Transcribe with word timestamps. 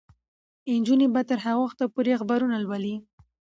نجونې 0.79 1.07
به 1.13 1.21
تر 1.29 1.37
هغه 1.45 1.59
وخته 1.63 1.83
پورې 1.93 2.11
اخبارونه 2.17 2.55
لولي. 2.63 2.95